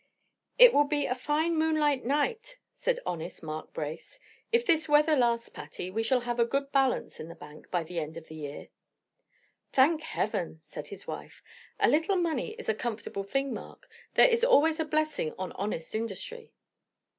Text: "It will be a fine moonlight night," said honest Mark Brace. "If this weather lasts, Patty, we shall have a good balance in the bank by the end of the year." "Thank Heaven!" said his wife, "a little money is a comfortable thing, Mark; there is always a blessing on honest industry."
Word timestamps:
"It 0.57 0.73
will 0.73 0.85
be 0.85 1.05
a 1.05 1.13
fine 1.13 1.55
moonlight 1.55 2.03
night," 2.03 2.57
said 2.73 2.99
honest 3.05 3.43
Mark 3.43 3.71
Brace. 3.71 4.19
"If 4.51 4.65
this 4.65 4.89
weather 4.89 5.15
lasts, 5.15 5.49
Patty, 5.49 5.91
we 5.91 6.01
shall 6.01 6.21
have 6.21 6.39
a 6.39 6.43
good 6.43 6.71
balance 6.71 7.19
in 7.19 7.27
the 7.27 7.35
bank 7.35 7.69
by 7.69 7.83
the 7.83 7.99
end 7.99 8.17
of 8.17 8.27
the 8.27 8.33
year." 8.33 8.69
"Thank 9.71 10.01
Heaven!" 10.01 10.59
said 10.59 10.87
his 10.87 11.05
wife, 11.05 11.43
"a 11.79 11.87
little 11.87 12.15
money 12.17 12.53
is 12.57 12.67
a 12.67 12.73
comfortable 12.73 13.23
thing, 13.23 13.53
Mark; 13.53 13.87
there 14.15 14.27
is 14.27 14.43
always 14.43 14.79
a 14.79 14.85
blessing 14.85 15.35
on 15.37 15.51
honest 15.51 15.93
industry." 15.93 16.51